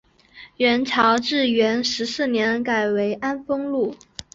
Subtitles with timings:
[0.57, 3.95] 元朝至元十四年改为安丰路。